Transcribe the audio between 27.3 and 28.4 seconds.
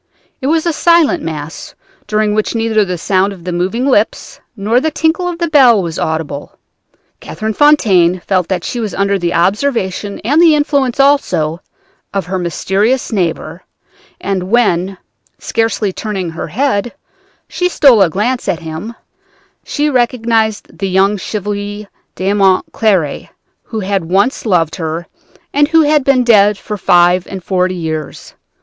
forty years.